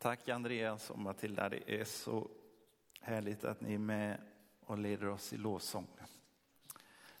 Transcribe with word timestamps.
Tack 0.00 0.28
Andreas 0.28 0.90
och 0.90 0.98
Matilda, 0.98 1.48
det 1.48 1.80
är 1.80 1.84
så 1.84 2.28
härligt 3.00 3.44
att 3.44 3.60
ni 3.60 3.74
är 3.74 3.78
med 3.78 4.20
och 4.60 4.78
leder 4.78 5.08
oss 5.08 5.32
i 5.32 5.36
lovsång. 5.36 5.86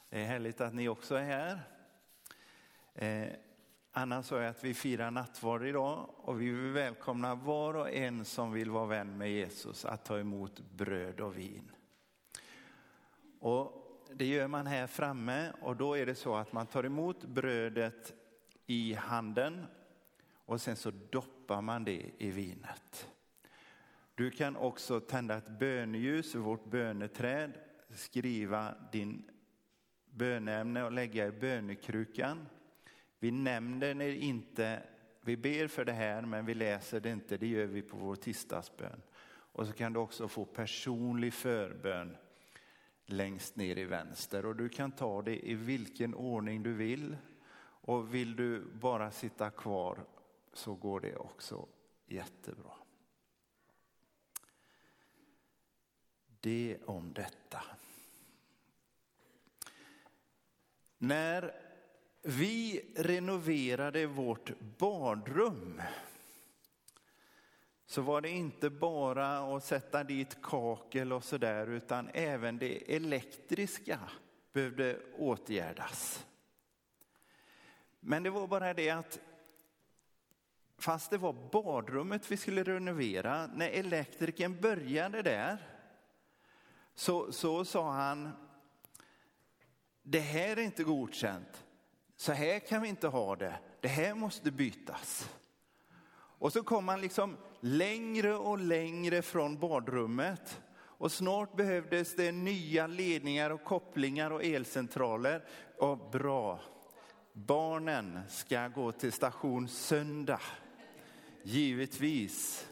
Det 0.08 0.20
är 0.20 0.26
härligt 0.26 0.60
att 0.60 0.74
ni 0.74 0.88
också 0.88 1.14
är 1.14 1.24
här. 1.24 1.60
Eh, 2.94 3.32
Anna 3.92 4.22
sa 4.22 4.44
att 4.44 4.64
vi 4.64 4.74
firar 4.74 5.10
nattvard 5.10 5.66
idag 5.66 6.10
och 6.16 6.40
vi 6.40 6.50
vill 6.50 6.72
välkomna 6.72 7.34
var 7.34 7.74
och 7.74 7.90
en 7.90 8.24
som 8.24 8.52
vill 8.52 8.70
vara 8.70 8.86
vän 8.86 9.18
med 9.18 9.30
Jesus 9.30 9.84
att 9.84 10.04
ta 10.04 10.18
emot 10.18 10.60
bröd 10.60 11.20
och 11.20 11.38
vin. 11.38 11.70
Och 13.40 13.72
det 14.12 14.26
gör 14.26 14.48
man 14.48 14.66
här 14.66 14.86
framme 14.86 15.52
och 15.60 15.76
då 15.76 15.96
är 15.96 16.06
det 16.06 16.14
så 16.14 16.36
att 16.36 16.52
man 16.52 16.66
tar 16.66 16.84
emot 16.84 17.24
brödet 17.24 18.12
i 18.66 18.94
handen 18.94 19.66
och 20.48 20.60
sen 20.60 20.76
så 20.76 20.90
doppar 21.10 21.62
man 21.62 21.84
det 21.84 22.10
i 22.18 22.30
vinet. 22.30 23.08
Du 24.14 24.30
kan 24.30 24.56
också 24.56 25.00
tända 25.00 25.36
ett 25.36 25.58
böneljus 25.58 26.34
ur 26.34 26.40
vårt 26.40 26.64
böneträd, 26.64 27.52
skriva 27.94 28.74
din 28.92 29.30
bönämne 30.10 30.84
och 30.84 30.92
lägga 30.92 31.26
i 31.26 31.30
bönekrukan. 31.30 32.46
Vi 33.18 33.30
nämner 33.30 33.94
det 33.94 34.16
inte, 34.16 34.82
vi 35.20 35.36
ber 35.36 35.66
för 35.66 35.84
det 35.84 35.92
här 35.92 36.22
men 36.22 36.46
vi 36.46 36.54
läser 36.54 37.00
det 37.00 37.10
inte, 37.10 37.36
det 37.36 37.46
gör 37.46 37.66
vi 37.66 37.82
på 37.82 37.96
vår 37.96 38.16
tisdagsbön. 38.16 39.02
Och 39.30 39.66
så 39.66 39.72
kan 39.72 39.92
du 39.92 40.00
också 40.00 40.28
få 40.28 40.44
personlig 40.44 41.34
förbön 41.34 42.16
längst 43.06 43.56
ner 43.56 43.78
i 43.78 43.84
vänster 43.84 44.46
och 44.46 44.56
du 44.56 44.68
kan 44.68 44.92
ta 44.92 45.22
det 45.22 45.48
i 45.50 45.54
vilken 45.54 46.14
ordning 46.14 46.62
du 46.62 46.72
vill. 46.72 47.16
Och 47.80 48.14
vill 48.14 48.36
du 48.36 48.64
bara 48.74 49.10
sitta 49.10 49.50
kvar 49.50 49.98
så 50.58 50.74
går 50.74 51.00
det 51.00 51.16
också 51.16 51.66
jättebra. 52.06 52.72
Det 56.40 56.78
om 56.84 57.12
detta. 57.12 57.62
När 60.98 61.54
vi 62.22 62.84
renoverade 62.96 64.06
vårt 64.06 64.60
badrum 64.78 65.82
så 67.86 68.02
var 68.02 68.20
det 68.20 68.30
inte 68.30 68.70
bara 68.70 69.56
att 69.56 69.64
sätta 69.64 70.04
dit 70.04 70.42
kakel 70.42 71.12
och 71.12 71.24
sådär 71.24 71.66
utan 71.66 72.10
även 72.14 72.58
det 72.58 72.96
elektriska 72.96 73.98
behövde 74.52 75.00
åtgärdas. 75.18 76.26
Men 78.00 78.22
det 78.22 78.30
var 78.30 78.46
bara 78.46 78.74
det 78.74 78.90
att 78.90 79.20
fast 80.78 81.10
det 81.10 81.18
var 81.18 81.50
badrummet 81.52 82.30
vi 82.30 82.36
skulle 82.36 82.62
renovera, 82.62 83.46
när 83.46 83.68
elektrikern 83.68 84.60
började 84.60 85.22
där 85.22 85.58
så, 86.94 87.32
så 87.32 87.64
sa 87.64 87.92
han, 87.92 88.30
det 90.02 90.20
här 90.20 90.56
är 90.56 90.62
inte 90.62 90.84
godkänt, 90.84 91.64
så 92.16 92.32
här 92.32 92.58
kan 92.58 92.82
vi 92.82 92.88
inte 92.88 93.08
ha 93.08 93.36
det, 93.36 93.58
det 93.80 93.88
här 93.88 94.14
måste 94.14 94.50
bytas. 94.50 95.30
Och 96.40 96.52
så 96.52 96.62
kom 96.62 96.88
han 96.88 97.00
liksom 97.00 97.36
längre 97.60 98.34
och 98.34 98.58
längre 98.58 99.22
från 99.22 99.58
badrummet 99.58 100.60
och 100.98 101.12
snart 101.12 101.56
behövdes 101.56 102.16
det 102.16 102.32
nya 102.32 102.86
ledningar 102.86 103.50
och 103.50 103.64
kopplingar 103.64 104.30
och 104.30 104.44
elcentraler. 104.44 105.44
Och 105.78 106.10
bra, 106.10 106.60
barnen 107.32 108.20
ska 108.28 108.68
gå 108.68 108.92
till 108.92 109.12
station 109.12 109.68
söndag. 109.68 110.40
Givetvis. 111.48 112.68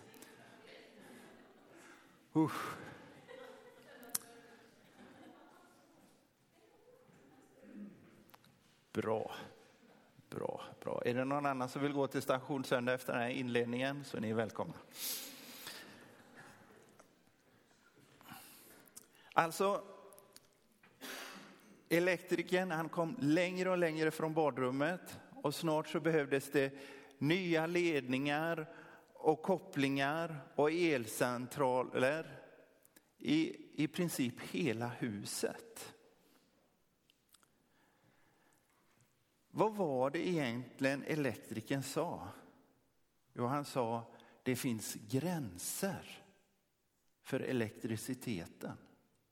Usch. 2.35 2.77
Bra, 8.93 9.35
bra, 10.31 10.63
bra. 10.81 11.03
Är 11.05 11.15
det 11.15 11.25
någon 11.25 11.47
annan 11.47 11.69
som 11.69 11.83
vill 11.83 11.93
gå 11.93 12.07
till 12.07 12.23
station 12.23 12.65
söndag 12.65 12.93
efter 12.93 13.13
den 13.13 13.23
här 13.23 13.29
inledningen 13.29 14.05
så 14.05 14.17
är 14.17 14.21
ni 14.21 14.33
välkomna. 14.33 14.75
Alltså, 19.33 19.85
elektrikern 21.89 22.71
han 22.71 22.89
kom 22.89 23.17
längre 23.21 23.71
och 23.71 23.79
längre 23.79 24.11
från 24.11 24.35
badrummet 24.35 25.19
och 25.43 25.55
snart 25.55 25.89
så 25.89 26.01
behövdes 26.01 26.51
det 26.51 26.73
nya 27.19 27.67
ledningar 27.67 28.73
och 29.13 29.43
kopplingar 29.43 30.49
och 30.55 30.71
elcentraler 30.73 32.43
i, 33.19 33.57
i 33.85 33.89
princip 33.89 34.41
hela 34.41 34.89
huset. 34.89 35.95
Vad 39.51 39.75
var 39.75 40.11
det 40.11 40.29
egentligen 40.29 41.03
elektrikern 41.03 41.83
sa? 41.83 42.29
Jo, 43.33 43.47
han 43.47 43.65
sa 43.65 44.13
det 44.43 44.57
finns 44.57 44.95
gränser 44.95 46.25
för 47.23 47.41
elektriciteten. 47.41 48.77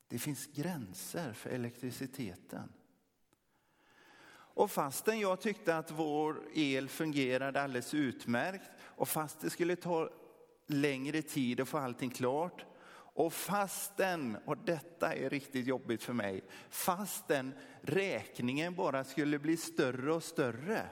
Det 0.09 0.19
finns 0.19 0.47
gränser 0.47 1.33
för 1.33 1.51
elektriciteten. 1.51 2.73
Och 4.55 4.71
fastän 4.71 5.21
jag 5.21 5.41
tyckte 5.41 5.77
att 5.77 5.91
vår 5.91 6.43
el 6.55 6.89
fungerade 6.89 7.63
alldeles 7.63 7.95
utmärkt 7.95 8.71
och 8.83 9.09
fast 9.09 9.41
det 9.41 9.51
skulle 9.51 9.77
ta 9.77 10.11
längre 10.67 11.23
tid 11.23 11.61
att 11.61 11.69
få 11.69 11.79
allting 11.79 12.11
klart 12.11 12.65
och 13.17 13.33
fastän, 13.33 14.37
och 14.45 14.57
detta 14.59 15.15
är 15.15 15.31
riktigt 15.31 15.67
jobbigt 15.67 16.03
för 16.03 16.13
mig, 16.13 16.45
fastän 16.71 17.53
räkningen 17.83 18.75
bara 18.75 19.05
skulle 19.05 19.39
bli 19.39 19.57
större 19.57 20.13
och 20.13 20.25
större 20.25 20.87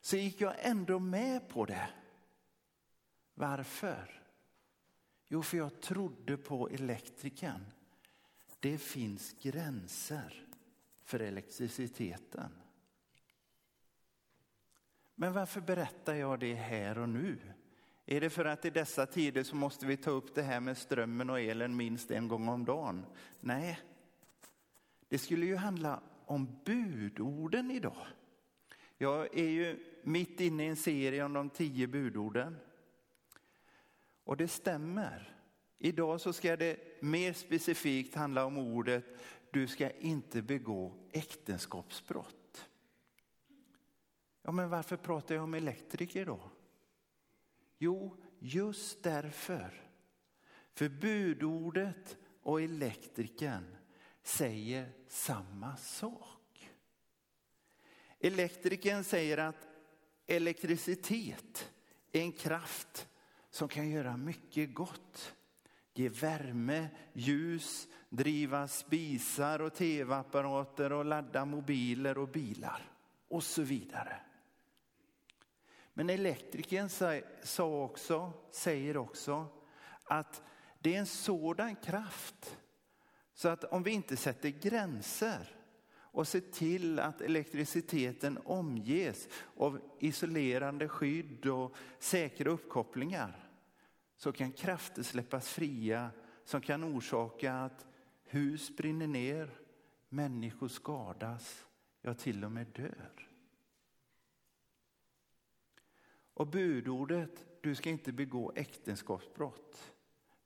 så 0.00 0.16
gick 0.16 0.40
jag 0.40 0.54
ändå 0.58 0.98
med 0.98 1.48
på 1.48 1.64
det. 1.64 1.88
Varför? 3.34 4.22
Jo, 5.28 5.42
för 5.42 5.56
jag 5.56 5.80
trodde 5.80 6.36
på 6.36 6.68
elektrikern. 6.68 7.64
Det 8.60 8.78
finns 8.78 9.34
gränser 9.42 10.46
för 11.04 11.20
elektriciteten. 11.20 12.50
Men 15.20 15.32
varför 15.32 15.60
berättar 15.60 16.14
jag 16.14 16.40
det 16.40 16.54
här 16.54 16.98
och 16.98 17.08
nu? 17.08 17.38
Är 18.06 18.20
det 18.20 18.30
för 18.30 18.44
att 18.44 18.64
i 18.64 18.70
dessa 18.70 19.06
tider 19.06 19.42
så 19.42 19.56
måste 19.56 19.86
vi 19.86 19.96
ta 19.96 20.10
upp 20.10 20.34
det 20.34 20.42
här 20.42 20.60
med 20.60 20.78
strömmen 20.78 21.30
och 21.30 21.40
elen 21.40 21.76
minst 21.76 22.10
en 22.10 22.28
gång 22.28 22.48
om 22.48 22.64
dagen? 22.64 23.06
Nej, 23.40 23.80
det 25.08 25.18
skulle 25.18 25.46
ju 25.46 25.56
handla 25.56 26.00
om 26.24 26.58
budorden 26.64 27.70
idag. 27.70 28.06
Jag 28.98 29.38
är 29.38 29.48
ju 29.48 29.78
mitt 30.02 30.40
inne 30.40 30.64
i 30.64 30.68
en 30.68 30.76
serie 30.76 31.24
om 31.24 31.32
de 31.32 31.50
tio 31.50 31.86
budorden. 31.86 32.56
Och 34.24 34.36
det 34.36 34.48
stämmer. 34.48 35.36
Idag 35.78 36.20
så 36.20 36.32
ska 36.32 36.56
det 36.56 37.02
mer 37.02 37.32
specifikt 37.32 38.14
handla 38.14 38.44
om 38.44 38.58
ordet 38.58 39.04
du 39.50 39.66
ska 39.66 39.90
inte 39.90 40.42
begå 40.42 40.94
äktenskapsbrott. 41.12 42.47
Ja, 44.48 44.52
men 44.52 44.68
varför 44.68 44.96
pratar 44.96 45.34
jag 45.34 45.44
om 45.44 45.54
elektriker 45.54 46.26
då? 46.26 46.40
Jo, 47.78 48.16
just 48.38 49.02
därför. 49.02 49.90
För 50.74 50.88
budordet 50.88 52.16
och 52.42 52.62
elektrikern 52.62 53.76
säger 54.22 54.92
samma 55.08 55.76
sak. 55.76 56.70
Elektrikern 58.20 59.04
säger 59.04 59.38
att 59.38 59.68
elektricitet 60.26 61.72
är 62.12 62.20
en 62.20 62.32
kraft 62.32 63.08
som 63.50 63.68
kan 63.68 63.90
göra 63.90 64.16
mycket 64.16 64.74
gott. 64.74 65.34
Ge 65.94 66.08
värme, 66.08 66.88
ljus, 67.12 67.88
driva 68.08 68.68
spisar 68.68 69.60
och 69.60 69.74
tv-apparater 69.74 70.92
och 70.92 71.04
ladda 71.04 71.44
mobiler 71.44 72.18
och 72.18 72.28
bilar 72.28 72.92
och 73.28 73.42
så 73.42 73.62
vidare. 73.62 74.20
Men 75.98 76.10
elektrikern 76.10 76.88
sa 77.42 77.82
också, 77.84 78.32
säger 78.50 78.96
också 78.96 79.46
att 80.04 80.42
det 80.78 80.94
är 80.94 80.98
en 80.98 81.06
sådan 81.06 81.76
kraft 81.76 82.58
så 83.34 83.48
att 83.48 83.64
om 83.64 83.82
vi 83.82 83.90
inte 83.90 84.16
sätter 84.16 84.48
gränser 84.48 85.56
och 85.90 86.28
ser 86.28 86.40
till 86.40 86.98
att 86.98 87.20
elektriciteten 87.20 88.38
omges 88.44 89.28
av 89.56 89.80
isolerande 90.00 90.88
skydd 90.88 91.46
och 91.46 91.76
säkra 91.98 92.50
uppkopplingar 92.50 93.50
så 94.16 94.32
kan 94.32 94.52
krafter 94.52 95.02
släppas 95.02 95.48
fria 95.48 96.10
som 96.44 96.60
kan 96.60 96.84
orsaka 96.84 97.54
att 97.54 97.86
hus 98.24 98.76
brinner 98.76 99.06
ner, 99.06 99.50
människor 100.08 100.68
skadas, 100.68 101.66
ja 102.02 102.14
till 102.14 102.44
och 102.44 102.52
med 102.52 102.66
dör. 102.66 103.27
Och 106.38 106.46
budordet 106.46 107.46
du 107.60 107.74
ska 107.74 107.90
inte 107.90 108.12
begå 108.12 108.52
äktenskapsbrott 108.56 109.92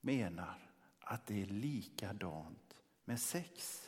menar 0.00 0.70
att 1.00 1.26
det 1.26 1.42
är 1.42 1.46
likadant 1.46 2.74
med 3.04 3.20
sex. 3.20 3.82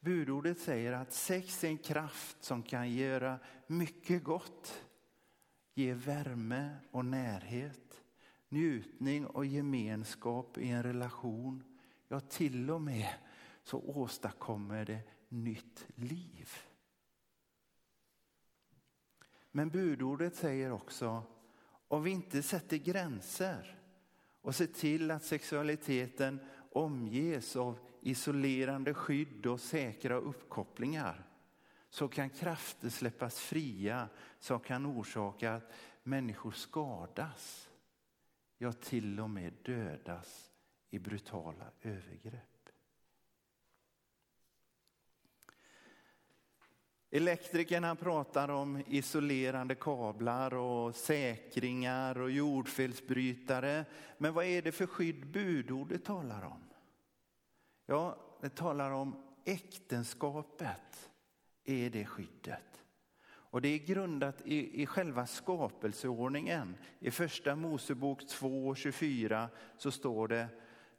Budordet 0.00 0.58
säger 0.60 0.92
att 0.92 1.12
sex 1.12 1.64
är 1.64 1.68
en 1.68 1.78
kraft 1.78 2.44
som 2.44 2.62
kan 2.62 2.92
göra 2.92 3.38
mycket 3.66 4.24
gott. 4.24 4.84
Ge 5.74 5.94
värme 5.94 6.76
och 6.90 7.04
närhet, 7.04 8.02
njutning 8.48 9.26
och 9.26 9.46
gemenskap 9.46 10.58
i 10.58 10.68
en 10.68 10.82
relation. 10.82 11.64
Ja, 12.08 12.20
till 12.20 12.70
och 12.70 12.80
med 12.80 13.14
så 13.62 13.80
åstadkommer 13.80 14.84
det 14.84 15.00
nytt 15.28 15.86
liv. 15.94 16.50
Men 19.56 19.68
budordet 19.68 20.34
säger 20.34 20.72
också, 20.72 21.22
om 21.88 22.02
vi 22.02 22.10
inte 22.10 22.42
sätter 22.42 22.76
gränser 22.76 23.78
och 24.40 24.54
ser 24.54 24.66
till 24.66 25.10
att 25.10 25.24
sexualiteten 25.24 26.40
omges 26.72 27.56
av 27.56 27.78
isolerande 28.00 28.94
skydd 28.94 29.46
och 29.46 29.60
säkra 29.60 30.14
uppkopplingar 30.14 31.26
så 31.90 32.08
kan 32.08 32.30
krafter 32.30 32.88
släppas 32.88 33.38
fria 33.38 34.08
som 34.38 34.60
kan 34.60 34.86
orsaka 34.86 35.54
att 35.54 35.72
människor 36.02 36.52
skadas, 36.52 37.68
ja 38.58 38.72
till 38.72 39.20
och 39.20 39.30
med 39.30 39.52
dödas 39.62 40.50
i 40.90 40.98
brutala 40.98 41.66
övergrepp. 41.82 42.55
Elektrikerna 47.16 47.94
pratar 47.94 48.48
om 48.48 48.82
isolerande 48.88 49.74
kablar 49.74 50.54
och 50.54 50.94
säkringar 50.94 52.18
och 52.20 52.30
jordfelsbrytare. 52.30 53.84
Men 54.18 54.34
vad 54.34 54.44
är 54.44 54.62
det 54.62 54.72
för 54.72 54.86
skydd 54.86 55.26
budordet 55.26 56.04
talar 56.04 56.44
om? 56.44 56.64
Ja, 57.86 58.18
det 58.40 58.48
talar 58.48 58.90
om 58.90 59.22
äktenskapet 59.44 61.10
är 61.64 61.90
det 61.90 62.04
skyddet. 62.04 62.82
Och 63.26 63.62
det 63.62 63.68
är 63.68 63.78
grundat 63.78 64.42
i, 64.44 64.82
i 64.82 64.86
själva 64.86 65.26
skapelseordningen. 65.26 66.76
I 66.98 67.10
första 67.10 67.56
Mosebok 67.56 68.22
2.24 68.22 69.48
så 69.78 69.90
står 69.90 70.28
det 70.28 70.48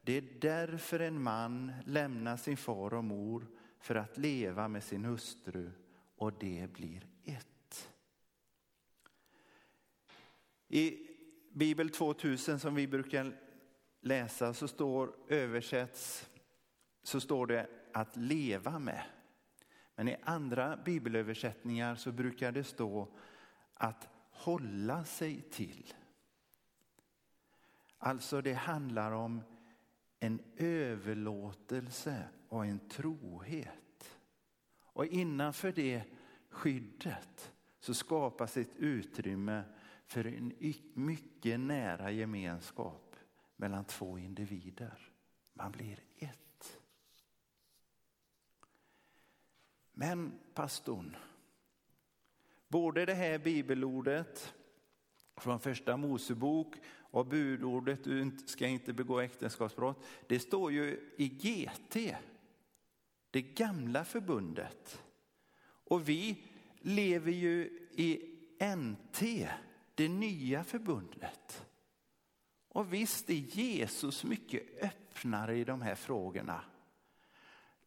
det 0.02 0.18
är 0.18 0.24
därför 0.42 1.00
en 1.00 1.22
man 1.22 1.72
lämnar 1.86 2.38
sin 2.38 2.58
far 2.58 2.94
och 2.94 3.04
mor 3.04 3.48
för 3.80 3.96
att 3.96 4.18
leva 4.18 4.68
med 4.68 4.84
sin 4.84 5.06
hustru 5.06 5.72
och 6.18 6.34
det 6.34 6.74
blir 6.74 7.08
ett. 7.24 7.90
I 10.68 11.08
Bibel 11.54 11.90
2000 11.90 12.60
som 12.60 12.76
vi 12.76 12.88
brukar 12.88 13.40
läsa 14.02 14.54
så 14.54 14.68
står 14.68 15.16
översätts 15.28 16.30
så 17.04 17.20
står 17.20 17.48
det 17.48 17.70
att 17.94 18.16
leva 18.16 18.80
med. 18.80 19.04
Men 19.96 20.08
i 20.08 20.18
andra 20.24 20.78
bibelöversättningar 20.78 21.96
så 21.96 22.12
brukar 22.12 22.52
det 22.52 22.64
stå 22.64 23.08
att 23.74 24.10
hålla 24.32 25.06
sig 25.06 25.42
till. 25.42 25.94
Alltså 27.98 28.42
det 28.42 28.54
handlar 28.54 29.12
om 29.12 29.42
en 30.20 30.40
överlåtelse 30.58 32.24
och 32.50 32.66
en 32.66 32.80
trohet. 32.90 33.87
Och 34.98 35.06
innanför 35.06 35.72
det 35.72 36.04
skyddet 36.50 37.54
så 37.80 37.94
skapas 37.94 38.58
ett 38.58 38.76
utrymme 38.76 39.64
för 40.06 40.28
en 40.28 40.54
mycket 40.94 41.60
nära 41.60 42.12
gemenskap 42.12 43.16
mellan 43.56 43.86
två 43.86 44.18
individer. 44.18 45.12
Man 45.54 45.72
blir 45.72 46.00
ett. 46.18 46.80
Men 49.94 50.40
pastorn, 50.54 51.18
både 52.68 53.06
det 53.06 53.14
här 53.14 53.38
bibelordet 53.38 54.54
från 55.36 55.60
första 55.60 55.98
Mosebok 55.98 56.76
och 56.88 57.26
budordet 57.26 58.04
du 58.04 58.32
ska 58.46 58.68
inte 58.68 58.94
begå 58.94 59.20
äktenskapsbrott, 59.20 60.06
det 60.28 60.40
står 60.40 60.72
ju 60.72 61.14
i 61.18 61.28
GT 61.28 62.16
det 63.38 63.42
gamla 63.42 64.06
förbundet. 64.06 65.04
Och 65.64 66.10
vi 66.10 66.44
lever 66.80 67.32
ju 67.32 67.88
i 67.92 68.38
NT, 68.76 69.50
det 69.96 70.10
nya 70.10 70.64
förbundet. 70.64 71.66
Och 72.68 72.94
visst 72.94 73.30
är 73.30 73.34
Jesus 73.34 74.24
mycket 74.24 74.84
öppnare 74.84 75.58
i 75.58 75.64
de 75.64 75.82
här 75.82 75.96
frågorna. 75.96 76.64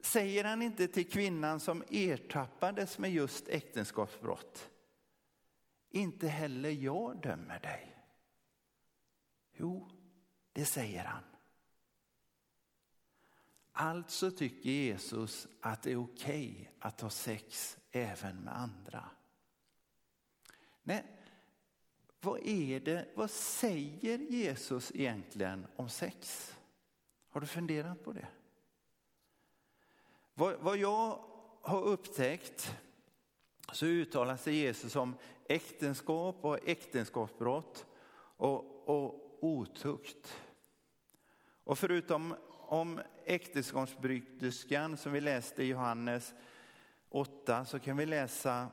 Säger 0.01 0.45
han 0.45 0.63
inte 0.63 0.89
till 0.89 1.11
kvinnan 1.11 1.61
som 1.61 1.85
ertappades 1.91 2.99
med 2.99 3.13
just 3.13 3.49
äktenskapsbrott, 3.49 4.71
inte 5.91 6.29
heller 6.29 6.71
jag 6.71 7.23
dömer 7.23 7.61
dig. 7.61 7.97
Jo, 9.53 9.91
det 10.53 10.65
säger 10.65 11.05
han. 11.05 11.30
Alltså 13.73 14.31
tycker 14.31 14.71
Jesus 14.71 15.49
att 15.61 15.83
det 15.83 15.93
är 15.93 15.97
okej 16.03 16.51
okay 16.53 16.67
att 16.79 17.01
ha 17.01 17.11
sex 17.11 17.79
även 17.91 18.37
med 18.37 18.57
andra. 18.57 19.05
Nej, 20.83 21.05
vad 22.21 22.41
är 22.47 22.81
det, 22.81 23.09
vad 23.15 23.31
säger 23.31 24.19
Jesus 24.19 24.93
egentligen 24.95 25.67
om 25.77 25.89
sex? 25.89 26.55
Har 27.29 27.41
du 27.41 27.47
funderat 27.47 28.05
på 28.05 28.13
det? 28.13 28.27
Vad, 30.35 30.57
vad 30.61 30.77
jag 30.77 31.25
har 31.63 31.83
upptäckt 31.83 32.77
så 33.73 33.87
uttalar 33.87 34.37
sig 34.37 34.55
Jesus 34.55 34.97
om 34.97 35.15
äktenskap 35.45 36.37
och 36.41 36.69
äktenskapsbrott 36.69 37.87
och, 38.37 38.89
och 38.89 39.39
otukt. 39.41 40.37
Och 41.65 41.79
förutom 41.79 42.35
om 42.71 43.01
äktenskapsbryterskan 43.25 44.97
som 44.97 45.13
vi 45.13 45.21
läste 45.21 45.63
i 45.63 45.67
Johannes 45.67 46.35
8 47.09 47.65
så 47.65 47.79
kan 47.79 47.97
vi 47.97 48.07
läsa 48.07 48.69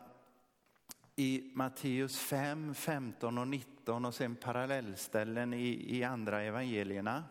i 1.15 1.51
Matteus 1.55 2.19
5, 2.19 2.73
15 2.75 3.38
och 3.38 3.47
19 3.47 4.05
och 4.05 4.15
sen 4.15 4.35
parallellställen 4.35 5.54
i, 5.54 5.97
i 5.97 6.04
andra 6.04 6.42
evangelierna. 6.42 7.23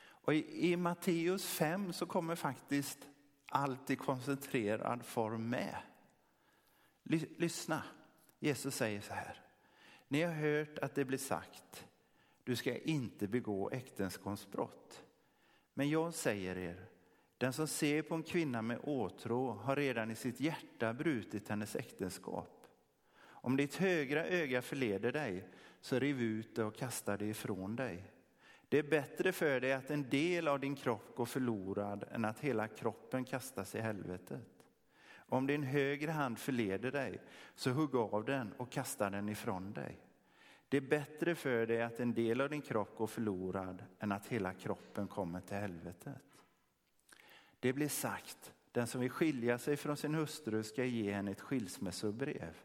Och 0.00 0.34
i, 0.34 0.72
i 0.72 0.76
Matteus 0.76 1.46
5 1.46 1.92
så 1.92 2.06
kommer 2.06 2.34
faktiskt 2.34 2.98
allt 3.48 3.90
i 3.90 3.96
koncentrerad 3.96 5.04
form 5.04 5.50
med. 5.50 5.76
Lyssna, 7.36 7.82
Jesus 8.38 8.74
säger 8.74 9.00
så 9.00 9.14
här. 9.14 9.42
Ni 10.08 10.22
har 10.22 10.32
hört 10.32 10.78
att 10.78 10.94
det 10.94 11.04
blir 11.04 11.18
sagt, 11.18 11.86
du 12.44 12.56
ska 12.56 12.78
inte 12.78 13.28
begå 13.28 13.70
äktenskapsbrott. 13.70 15.04
Men 15.80 15.90
jag 15.90 16.14
säger 16.14 16.58
er, 16.58 16.76
den 17.38 17.52
som 17.52 17.66
ser 17.66 18.02
på 18.02 18.14
en 18.14 18.22
kvinna 18.22 18.62
med 18.62 18.78
åtrå 18.82 19.52
har 19.52 19.76
redan 19.76 20.10
i 20.10 20.14
sitt 20.14 20.40
hjärta 20.40 20.92
brutit 20.92 21.48
hennes 21.48 21.76
äktenskap. 21.76 22.66
Om 23.20 23.56
ditt 23.56 23.74
högra 23.74 24.26
öga 24.26 24.62
förleder 24.62 25.12
dig, 25.12 25.48
så 25.80 25.98
riv 25.98 26.22
ut 26.22 26.56
det 26.56 26.64
och 26.64 26.76
kasta 26.76 27.16
det 27.16 27.26
ifrån 27.26 27.76
dig. 27.76 28.04
Det 28.68 28.78
är 28.78 28.82
bättre 28.82 29.32
för 29.32 29.60
dig 29.60 29.72
att 29.72 29.90
en 29.90 30.08
del 30.08 30.48
av 30.48 30.60
din 30.60 30.76
kropp 30.76 31.16
går 31.16 31.26
förlorad 31.26 32.04
än 32.10 32.24
att 32.24 32.40
hela 32.40 32.68
kroppen 32.68 33.24
kastas 33.24 33.74
i 33.74 33.80
helvetet. 33.80 34.66
Om 35.14 35.46
din 35.46 35.62
högra 35.62 36.12
hand 36.12 36.38
förleder 36.38 36.92
dig, 36.92 37.20
så 37.54 37.70
hugg 37.70 37.94
av 37.94 38.24
den 38.24 38.52
och 38.52 38.72
kasta 38.72 39.10
den 39.10 39.28
ifrån 39.28 39.72
dig. 39.72 40.09
Det 40.70 40.76
är 40.76 40.80
bättre 40.80 41.34
för 41.34 41.66
dig 41.66 41.82
att 41.82 42.00
en 42.00 42.14
del 42.14 42.40
av 42.40 42.50
din 42.50 42.62
kropp 42.62 42.96
går 42.96 43.06
förlorad 43.06 43.84
än 43.98 44.12
att 44.12 44.26
hela 44.26 44.54
kroppen 44.54 45.08
kommer 45.08 45.40
till 45.40 45.56
helvetet. 45.56 46.22
Det 47.60 47.72
blir 47.72 47.88
sagt, 47.88 48.52
den 48.72 48.86
som 48.86 49.00
vill 49.00 49.10
skilja 49.10 49.58
sig 49.58 49.76
från 49.76 49.96
sin 49.96 50.14
hustru 50.14 50.62
ska 50.62 50.84
ge 50.84 51.12
henne 51.12 51.30
ett 51.30 51.40
skilsmässobrev. 51.40 52.56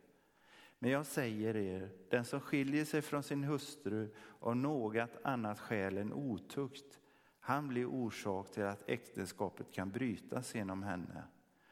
Men 0.79 0.91
jag 0.91 1.05
säger 1.05 1.55
er, 1.55 1.89
den 2.09 2.25
som 2.25 2.39
skiljer 2.39 2.85
sig 2.85 3.01
från 3.01 3.23
sin 3.23 3.43
hustru 3.43 4.13
av 4.39 4.55
något 4.55 5.17
annat 5.23 5.59
skäl 5.59 5.97
än 5.97 6.13
otukt, 6.13 6.99
han 7.39 7.67
blir 7.67 7.85
orsak 7.85 8.51
till 8.51 8.63
att 8.63 8.89
äktenskapet 8.89 9.71
kan 9.71 9.91
brytas 9.91 10.55
genom 10.55 10.83
henne. 10.83 11.23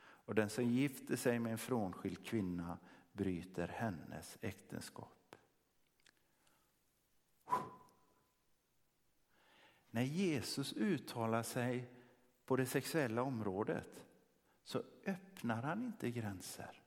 Och 0.02 0.36
den 0.36 0.50
som 0.50 0.66
gifter 0.66 1.16
sig 1.16 1.40
med 1.40 1.52
en 1.52 1.58
frånskild 1.58 2.26
kvinna 2.26 2.78
bryter 3.12 3.68
hennes 3.68 4.38
äktenskap. 4.42 5.13
När 9.94 10.04
Jesus 10.04 10.74
uttalar 10.74 11.44
sig 11.44 11.90
på 12.46 12.56
det 12.56 12.66
sexuella 12.66 13.22
området 13.24 14.06
så 14.64 14.84
öppnar 15.06 15.62
han 15.62 15.86
inte 15.86 16.12
gränser. 16.12 16.82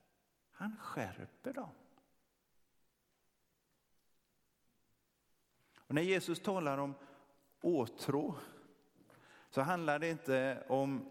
Han 0.51 0.77
skärper 0.77 1.53
dem. 1.53 1.69
Och 5.77 5.95
när 5.95 6.01
Jesus 6.01 6.39
talar 6.39 6.77
om 6.77 6.95
åtrå 7.61 8.35
så 9.49 9.61
handlar 9.61 9.99
det 9.99 10.09
inte 10.09 10.63
om 10.67 11.09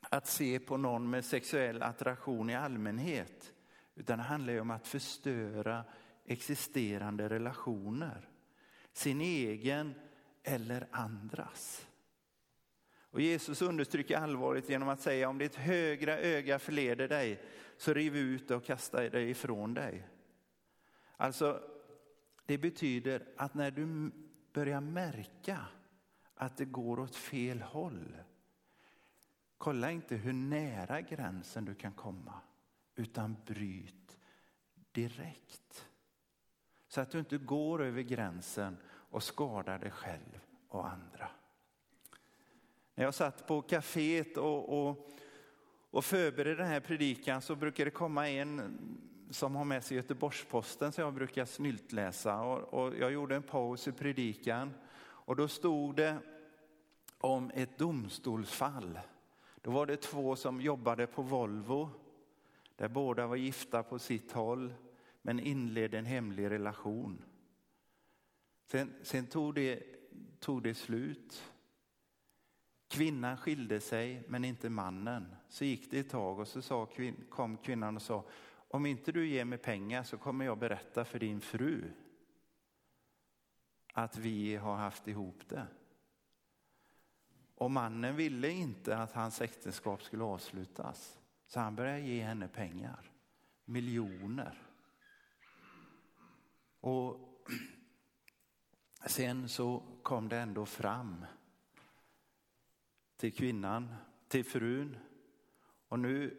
att 0.00 0.26
se 0.26 0.60
på 0.60 0.76
någon 0.76 1.10
med 1.10 1.24
sexuell 1.24 1.82
attraktion 1.82 2.50
i 2.50 2.54
allmänhet, 2.54 3.54
utan 3.94 4.18
det 4.18 4.24
handlar 4.24 4.60
om 4.60 4.70
att 4.70 4.86
förstöra 4.86 5.84
existerande 6.24 7.28
relationer. 7.28 8.28
Sin 8.92 9.20
egen 9.20 9.94
eller 10.42 10.88
andras. 10.90 11.86
Och 13.12 13.20
Jesus 13.20 13.62
understryker 13.62 14.16
allvaret 14.16 14.68
genom 14.68 14.88
att 14.88 15.00
säga 15.00 15.28
om 15.28 15.38
ditt 15.38 15.54
högra 15.54 16.18
öga 16.18 16.58
förleder 16.58 17.08
dig 17.08 17.42
så 17.76 17.94
riv 17.94 18.16
ut 18.16 18.48
det 18.48 18.54
och 18.54 18.64
kasta 18.64 19.10
det 19.10 19.22
ifrån 19.22 19.74
dig. 19.74 20.08
Alltså, 21.16 21.62
det 22.46 22.58
betyder 22.58 23.28
att 23.36 23.54
när 23.54 23.70
du 23.70 24.10
börjar 24.52 24.80
märka 24.80 25.66
att 26.34 26.56
det 26.56 26.64
går 26.64 27.00
åt 27.00 27.16
fel 27.16 27.62
håll, 27.62 28.16
kolla 29.58 29.90
inte 29.90 30.16
hur 30.16 30.32
nära 30.32 31.00
gränsen 31.00 31.64
du 31.64 31.74
kan 31.74 31.92
komma, 31.92 32.40
utan 32.94 33.36
bryt 33.46 34.18
direkt. 34.92 35.88
Så 36.88 37.00
att 37.00 37.10
du 37.10 37.18
inte 37.18 37.38
går 37.38 37.82
över 37.82 38.02
gränsen 38.02 38.76
och 39.12 39.22
skadar 39.22 39.78
dig 39.78 39.90
själv 39.90 40.40
och 40.68 40.88
andra. 40.88 41.28
När 42.94 43.04
jag 43.04 43.14
satt 43.14 43.46
på 43.46 43.62
kaféet 43.62 44.36
och, 44.36 44.88
och, 44.88 45.10
och 45.90 46.04
förberedde 46.04 46.62
den 46.62 46.66
här 46.66 46.80
predikan 46.80 47.42
så 47.42 47.56
brukar 47.56 47.84
det 47.84 47.90
komma 47.90 48.28
en 48.28 48.78
som 49.30 49.56
har 49.56 49.64
med 49.64 49.84
sig 49.84 49.96
Göteborgs-Posten 49.96 50.92
som 50.92 51.04
jag 51.04 51.14
brukar 51.14 51.44
snyltläsa. 51.44 52.40
Och, 52.40 52.58
och 52.58 52.96
jag 52.96 53.12
gjorde 53.12 53.36
en 53.36 53.42
paus 53.42 53.88
i 53.88 53.92
predikan 53.92 54.74
och 55.00 55.36
då 55.36 55.48
stod 55.48 55.96
det 55.96 56.18
om 57.18 57.50
ett 57.54 57.78
domstolsfall. 57.78 58.98
Då 59.60 59.70
var 59.70 59.86
det 59.86 59.96
två 59.96 60.36
som 60.36 60.60
jobbade 60.60 61.06
på 61.06 61.22
Volvo 61.22 61.90
där 62.76 62.88
båda 62.88 63.26
var 63.26 63.36
gifta 63.36 63.82
på 63.82 63.98
sitt 63.98 64.32
håll 64.32 64.74
men 65.22 65.40
inledde 65.40 65.98
en 65.98 66.04
hemlig 66.04 66.50
relation. 66.50 67.24
Sen, 68.66 68.94
sen 69.02 69.26
tog, 69.26 69.54
det, 69.54 69.82
tog 70.40 70.62
det 70.62 70.74
slut. 70.74 71.52
Kvinnan 72.88 73.36
skilde 73.36 73.80
sig, 73.80 74.24
men 74.28 74.44
inte 74.44 74.70
mannen. 74.70 75.36
Så 75.48 75.64
gick 75.64 75.90
det 75.90 75.98
ett 75.98 76.10
tag 76.10 76.38
och 76.38 76.48
så 76.48 76.62
sa, 76.62 76.88
kom 77.28 77.56
kvinnan 77.56 77.96
och 77.96 78.02
sa, 78.02 78.24
om 78.68 78.86
inte 78.86 79.12
du 79.12 79.28
ger 79.28 79.44
mig 79.44 79.58
pengar 79.58 80.02
så 80.02 80.18
kommer 80.18 80.44
jag 80.44 80.58
berätta 80.58 81.04
för 81.04 81.18
din 81.18 81.40
fru 81.40 81.92
att 83.92 84.16
vi 84.16 84.56
har 84.56 84.76
haft 84.76 85.08
ihop 85.08 85.48
det. 85.48 85.66
Och 87.54 87.70
mannen 87.70 88.16
ville 88.16 88.50
inte 88.50 88.96
att 88.96 89.12
hans 89.12 89.40
äktenskap 89.40 90.02
skulle 90.02 90.24
avslutas. 90.24 91.18
Så 91.46 91.60
han 91.60 91.76
började 91.76 92.00
ge 92.00 92.22
henne 92.22 92.48
pengar, 92.48 93.10
miljoner. 93.64 94.62
Och 96.80 97.28
sen 99.06 99.48
så 99.48 99.82
kom 100.02 100.28
det 100.28 100.38
ändå 100.38 100.66
fram 100.66 101.24
till 103.16 103.32
kvinnan, 103.32 103.94
till 104.28 104.44
frun. 104.44 104.96
Och 105.88 105.98
nu 105.98 106.36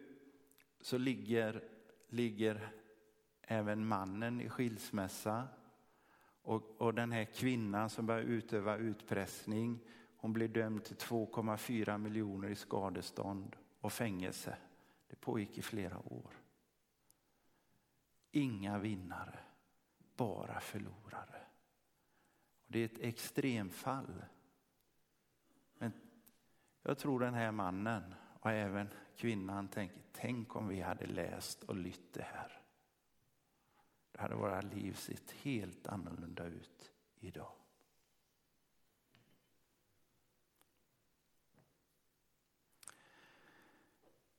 så 0.80 0.98
ligger, 0.98 1.64
ligger 2.08 2.72
även 3.40 3.86
mannen 3.86 4.40
i 4.40 4.48
skilsmässa. 4.48 5.48
Och, 6.42 6.80
och 6.80 6.94
den 6.94 7.12
här 7.12 7.24
kvinnan 7.24 7.90
som 7.90 8.06
börjar 8.06 8.22
utöva 8.22 8.76
utpressning, 8.76 9.80
hon 10.16 10.32
blir 10.32 10.48
dömd 10.48 10.84
till 10.84 10.96
2,4 10.96 11.98
miljoner 11.98 12.48
i 12.48 12.56
skadestånd 12.56 13.56
och 13.80 13.92
fängelse. 13.92 14.56
Det 15.08 15.16
pågick 15.16 15.58
i 15.58 15.62
flera 15.62 15.98
år. 15.98 16.30
Inga 18.30 18.78
vinnare, 18.78 19.38
bara 20.16 20.60
förlorare. 20.60 21.43
Det 22.74 22.80
är 22.80 22.84
ett 22.84 23.00
extremfall. 23.00 24.24
Men 25.78 25.92
jag 26.82 26.98
tror 26.98 27.20
den 27.20 27.34
här 27.34 27.52
mannen 27.52 28.14
och 28.40 28.50
även 28.50 28.88
kvinnan 29.16 29.68
tänker, 29.68 30.02
tänk 30.12 30.56
om 30.56 30.68
vi 30.68 30.80
hade 30.80 31.06
läst 31.06 31.62
och 31.62 31.76
lytt 31.76 32.12
det 32.12 32.22
här. 32.22 32.62
Då 34.12 34.20
hade 34.20 34.34
våra 34.34 34.60
liv 34.60 34.92
sett 34.92 35.30
helt 35.30 35.86
annorlunda 35.86 36.44
ut 36.44 36.92
idag. 37.20 37.52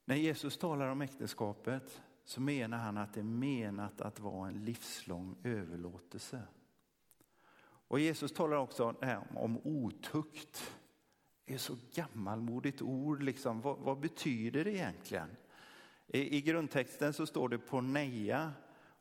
När 0.05 0.15
Jesus 0.15 0.57
talar 0.57 0.87
om 0.87 1.01
äktenskapet 1.01 2.01
så 2.23 2.41
menar 2.41 2.77
han 2.77 2.97
att 2.97 3.13
det 3.13 3.19
är 3.19 3.23
menat 3.23 4.01
att 4.01 4.19
vara 4.19 4.47
en 4.47 4.65
livslång 4.65 5.35
överlåtelse. 5.43 6.47
Och 7.87 7.99
Jesus 7.99 8.31
talar 8.31 8.57
också 8.57 8.95
om 9.35 9.57
otukt. 9.63 10.75
Det 11.45 11.53
är 11.53 11.57
så 11.57 11.77
gammalmodigt 11.93 12.81
ord, 12.81 13.23
liksom. 13.23 13.61
vad, 13.61 13.77
vad 13.77 13.99
betyder 13.99 14.63
det 14.63 14.71
egentligen? 14.71 15.29
I, 16.07 16.37
I 16.37 16.41
grundtexten 16.41 17.13
så 17.13 17.25
står 17.25 17.49
det 17.49 17.57
porneia 17.57 18.53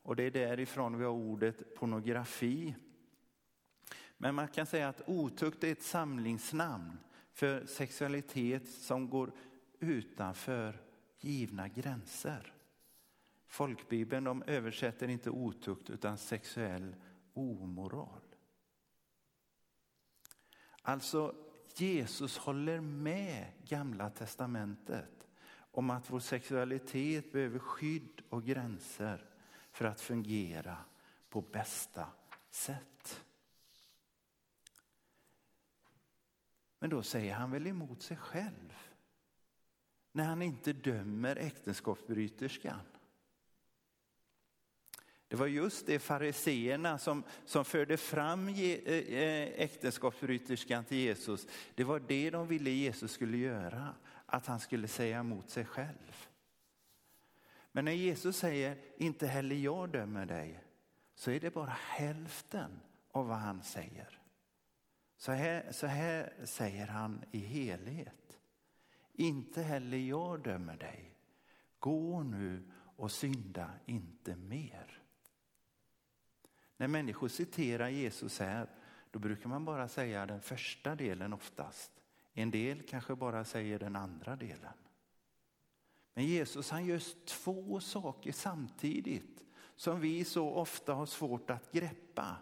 och 0.03 0.15
det 0.15 0.23
är 0.23 0.31
därifrån 0.31 0.97
vi 0.97 1.03
har 1.03 1.11
ordet 1.11 1.75
pornografi. 1.75 2.75
Men 4.17 4.35
man 4.35 4.47
kan 4.47 4.65
säga 4.65 4.89
att 4.89 5.01
otukt 5.07 5.63
är 5.63 5.71
ett 5.71 5.83
samlingsnamn 5.83 6.97
för 7.33 7.65
sexualitet 7.65 8.69
som 8.69 9.09
går 9.09 9.31
utanför 9.79 10.81
givna 11.19 11.67
gränser. 11.67 12.53
Folkbibeln 13.47 14.23
de 14.23 14.43
översätter 14.47 15.07
inte 15.07 15.29
otukt 15.29 15.89
utan 15.89 16.17
sexuell 16.17 16.95
omoral. 17.33 18.24
Alltså 20.87 21.35
Jesus 21.75 22.37
håller 22.37 22.81
med 22.81 23.51
gamla 23.67 24.09
testamentet 24.09 25.27
om 25.71 25.89
att 25.89 26.09
vår 26.09 26.19
sexualitet 26.19 27.31
behöver 27.31 27.59
skydd 27.59 28.21
och 28.29 28.43
gränser 28.43 29.29
för 29.71 29.85
att 29.85 30.01
fungera 30.01 30.77
på 31.29 31.41
bästa 31.41 32.07
sätt. 32.49 33.25
Men 36.79 36.89
då 36.89 37.03
säger 37.03 37.33
han 37.33 37.51
väl 37.51 37.67
emot 37.67 38.01
sig 38.01 38.17
själv 38.17 38.73
när 40.11 40.25
han 40.25 40.41
inte 40.41 40.73
dömer 40.73 41.35
äktenskapsbryterskan. 41.35 42.81
Det 45.27 45.35
var 45.35 45.47
just 45.47 45.85
det 45.85 45.99
fariseerna 45.99 46.97
som, 46.97 47.23
som 47.45 47.65
förde 47.65 47.97
fram 47.97 48.47
eh, 48.47 48.55
eh, 48.57 49.61
äktenskapsbryterskan 49.61 50.85
till 50.85 50.97
Jesus. 50.97 51.47
Det 51.75 51.83
var 51.83 51.99
det 51.99 52.29
de 52.29 52.47
ville 52.47 52.69
Jesus 52.69 53.11
skulle 53.11 53.37
göra, 53.37 53.95
att 54.25 54.45
han 54.45 54.59
skulle 54.59 54.87
säga 54.87 55.19
emot 55.19 55.49
sig 55.49 55.65
själv. 55.65 56.27
Men 57.71 57.85
när 57.85 57.91
Jesus 57.91 58.37
säger, 58.37 58.77
inte 58.97 59.27
heller 59.27 59.55
jag 59.55 59.89
dömer 59.89 60.25
dig, 60.25 60.63
så 61.15 61.31
är 61.31 61.39
det 61.39 61.53
bara 61.53 61.77
hälften 61.79 62.79
av 63.11 63.27
vad 63.27 63.37
han 63.37 63.63
säger. 63.63 64.19
Så 65.17 65.31
här, 65.31 65.71
så 65.71 65.87
här 65.87 66.33
säger 66.43 66.87
han 66.87 67.23
i 67.31 67.39
helhet. 67.39 68.39
Inte 69.13 69.61
heller 69.61 69.97
jag 69.97 70.43
dömer 70.43 70.77
dig. 70.77 71.15
Gå 71.79 72.23
nu 72.23 72.71
och 72.95 73.11
synda 73.11 73.69
inte 73.85 74.35
mer. 74.35 74.94
När 76.77 76.87
människor 76.87 77.27
citerar 77.27 77.89
Jesus 77.89 78.39
här, 78.39 78.69
då 79.11 79.19
brukar 79.19 79.49
man 79.49 79.65
bara 79.65 79.87
säga 79.87 80.25
den 80.25 80.41
första 80.41 80.95
delen 80.95 81.33
oftast. 81.33 81.91
En 82.33 82.51
del 82.51 82.81
kanske 82.81 83.15
bara 83.15 83.45
säger 83.45 83.79
den 83.79 83.95
andra 83.95 84.35
delen. 84.35 84.73
Men 86.13 86.25
Jesus 86.25 86.69
han 86.69 86.85
gör 86.85 87.25
två 87.25 87.79
saker 87.79 88.31
samtidigt 88.31 89.45
som 89.75 89.99
vi 89.99 90.25
så 90.25 90.49
ofta 90.49 90.93
har 90.93 91.05
svårt 91.05 91.49
att 91.49 91.71
greppa. 91.71 92.37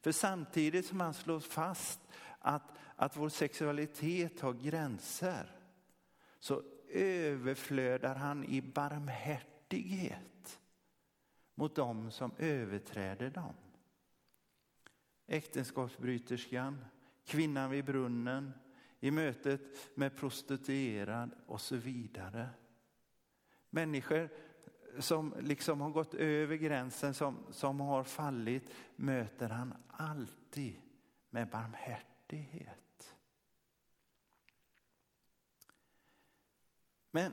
För 0.00 0.12
samtidigt 0.12 0.86
som 0.86 1.00
han 1.00 1.14
slår 1.14 1.40
fast 1.40 2.00
att, 2.38 2.72
att 2.96 3.16
vår 3.16 3.28
sexualitet 3.28 4.40
har 4.40 4.52
gränser 4.52 5.50
så 6.40 6.62
överflödar 6.88 8.14
han 8.14 8.44
i 8.44 8.62
barmhärtighet 8.62 10.37
mot 11.58 11.74
dem 11.74 12.10
som 12.10 12.32
överträder 12.38 13.30
dem. 13.30 13.54
Äktenskapsbryterskan, 15.26 16.84
kvinnan 17.24 17.70
vid 17.70 17.84
brunnen, 17.84 18.52
i 19.00 19.10
mötet 19.10 19.96
med 19.96 20.16
prostituerad 20.16 21.30
och 21.46 21.60
så 21.60 21.76
vidare. 21.76 22.48
Människor 23.70 24.28
som 24.98 25.34
liksom 25.40 25.80
har 25.80 25.90
gått 25.90 26.14
över 26.14 26.56
gränsen, 26.56 27.14
som, 27.14 27.46
som 27.50 27.80
har 27.80 28.04
fallit, 28.04 28.74
möter 28.96 29.48
han 29.48 29.74
alltid 29.88 30.80
med 31.30 31.48
barmhärtighet. 31.48 33.16
Men 37.10 37.32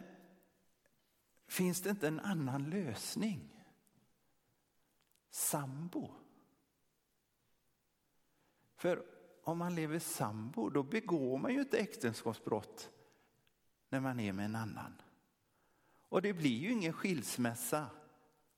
finns 1.48 1.82
det 1.82 1.90
inte 1.90 2.08
en 2.08 2.20
annan 2.20 2.70
lösning? 2.70 3.55
Sambo. 5.36 6.12
För 8.76 9.06
om 9.44 9.58
man 9.58 9.76
lever 9.76 10.00
sambo, 10.00 10.70
då 10.70 10.84
begår 10.84 11.38
man 11.38 11.54
ju 11.54 11.60
inte 11.60 11.78
äktenskapsbrott 11.78 12.90
när 13.90 14.00
man 14.00 14.20
är 14.20 14.34
med 14.34 14.46
en 14.46 14.56
annan. 14.56 15.02
Och 16.10 16.22
det 16.22 16.34
blir 16.34 16.58
ju 16.58 16.72
ingen 16.72 16.94
skilsmässa 16.94 17.90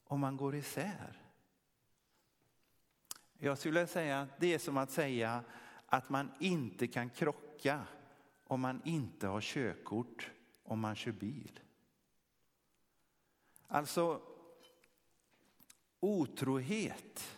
om 0.03 0.19
man 0.19 0.37
går 0.37 0.55
isär. 0.55 1.21
Jag 3.37 3.57
skulle 3.57 3.87
säga 3.87 4.21
att 4.21 4.39
det 4.39 4.53
är 4.53 4.59
som 4.59 4.77
att 4.77 4.91
säga 4.91 5.43
att 5.85 6.09
man 6.09 6.31
inte 6.39 6.87
kan 6.87 7.09
krocka 7.09 7.87
om 8.43 8.61
man 8.61 8.81
inte 8.85 9.27
har 9.27 9.41
körkort 9.41 10.31
om 10.63 10.79
man 10.79 10.95
kör 10.95 11.11
bil. 11.11 11.59
Alltså, 13.67 14.21
otrohet. 15.99 17.37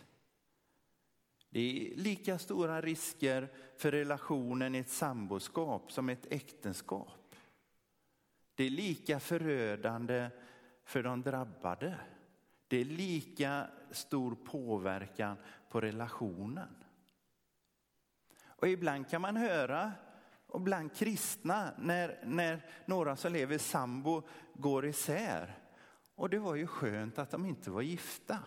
Det 1.50 1.60
är 1.60 1.96
lika 1.96 2.38
stora 2.38 2.80
risker 2.80 3.48
för 3.76 3.90
relationen 3.90 4.74
i 4.74 4.78
ett 4.78 4.90
samboskap 4.90 5.92
som 5.92 6.08
ett 6.08 6.26
äktenskap. 6.30 7.34
Det 8.54 8.64
är 8.64 8.70
lika 8.70 9.20
förödande 9.20 10.30
för 10.84 11.02
de 11.02 11.22
drabbade. 11.22 11.98
Det 12.68 12.76
är 12.76 12.84
lika 12.84 13.66
stor 13.90 14.34
påverkan 14.34 15.36
på 15.68 15.80
relationen. 15.80 16.84
Och 18.42 18.68
ibland 18.68 19.08
kan 19.08 19.20
man 19.22 19.36
höra, 19.36 19.92
och 20.46 20.60
bland 20.60 20.94
kristna, 20.94 21.74
när, 21.78 22.18
när 22.24 22.66
några 22.86 23.16
som 23.16 23.32
lever 23.32 23.58
sambo 23.58 24.22
går 24.54 24.86
isär. 24.86 25.59
Och 26.20 26.30
det 26.30 26.38
var 26.38 26.54
ju 26.54 26.66
skönt 26.66 27.18
att 27.18 27.30
de 27.30 27.46
inte 27.46 27.70
var 27.70 27.82
gifta. 27.82 28.38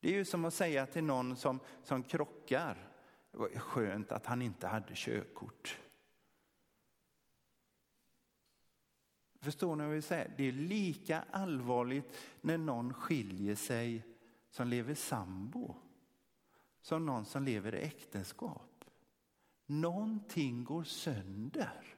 Det 0.00 0.08
är 0.08 0.12
ju 0.12 0.24
som 0.24 0.44
att 0.44 0.54
säga 0.54 0.86
till 0.86 1.04
någon 1.04 1.36
som, 1.36 1.60
som 1.82 2.02
krockar, 2.02 2.88
det 3.30 3.38
var 3.38 3.48
skönt 3.48 4.12
att 4.12 4.26
han 4.26 4.42
inte 4.42 4.66
hade 4.66 4.92
körkort. 4.94 5.80
Förstår 9.40 9.76
ni 9.76 9.82
vad 9.82 9.86
jag 9.86 9.94
vill 9.94 10.02
säga? 10.02 10.30
Det 10.36 10.44
är 10.44 10.52
lika 10.52 11.24
allvarligt 11.30 12.18
när 12.40 12.58
någon 12.58 12.94
skiljer 12.94 13.54
sig 13.54 14.04
som 14.48 14.68
lever 14.68 14.94
sambo 14.94 15.76
som 16.80 17.06
någon 17.06 17.24
som 17.24 17.44
lever 17.44 17.74
i 17.74 17.82
äktenskap. 17.82 18.84
Någonting 19.66 20.64
går 20.64 20.84
sönder 20.84 21.96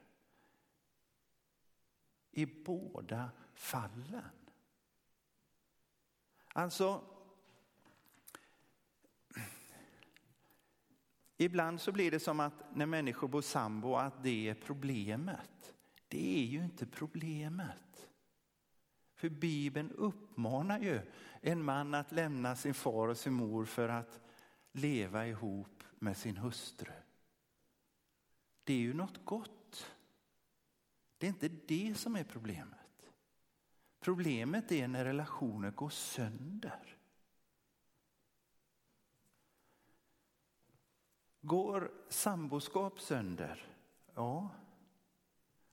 i 2.31 2.45
båda 2.45 3.31
fallen. 3.53 4.29
Alltså, 6.53 7.01
ibland 11.37 11.81
så 11.81 11.91
blir 11.91 12.11
det 12.11 12.19
som 12.19 12.39
att 12.39 12.75
när 12.75 12.85
människor 12.85 13.27
bor 13.27 13.41
sambo 13.41 13.95
att 13.95 14.23
det 14.23 14.49
är 14.49 14.53
problemet. 14.53 15.75
Det 16.07 16.39
är 16.39 16.45
ju 16.45 16.63
inte 16.63 16.85
problemet. 16.85 18.09
För 19.15 19.29
Bibeln 19.29 19.91
uppmanar 19.91 20.79
ju 20.79 21.01
en 21.41 21.63
man 21.63 21.93
att 21.93 22.11
lämna 22.11 22.55
sin 22.55 22.73
far 22.73 23.07
och 23.07 23.17
sin 23.17 23.33
mor 23.33 23.65
för 23.65 23.89
att 23.89 24.21
leva 24.71 25.27
ihop 25.27 25.83
med 25.99 26.17
sin 26.17 26.37
hustru. 26.37 26.91
Det 28.63 28.73
är 28.73 28.77
ju 28.77 28.93
något 28.93 29.25
gott. 29.25 29.95
Det 31.17 31.27
är 31.27 31.29
inte 31.29 31.49
det 31.49 31.95
som 31.97 32.15
är 32.15 32.23
problemet. 32.23 32.82
Problemet 34.03 34.71
är 34.71 34.87
när 34.87 35.05
relationer 35.05 35.71
går 35.71 35.89
sönder. 35.89 36.97
Går 41.41 41.91
samboskap 42.09 42.99
sönder? 42.99 43.67
Ja. 44.15 44.49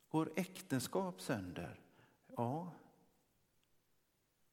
Går 0.08 0.32
äktenskap 0.36 1.20
sönder? 1.20 1.80
Ja. 2.36 2.72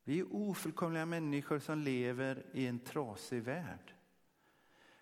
Vi 0.03 0.19
är 0.19 0.35
ofullkomliga 0.35 1.05
människor 1.05 1.59
som 1.59 1.79
lever 1.79 2.45
i 2.53 2.67
en 2.67 2.79
trasig 2.79 3.43
värld. 3.43 3.93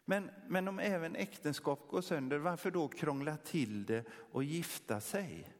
Men, 0.05 0.29
men 0.47 0.67
om 0.67 0.79
även 0.79 1.15
äktenskap 1.15 1.87
går 1.89 2.01
sönder, 2.01 2.37
varför 2.37 2.71
då 2.71 2.87
krångla 2.87 3.37
till 3.37 3.85
det 3.85 4.05
och 4.31 4.43
gifta 4.43 5.01
sig? 5.01 5.54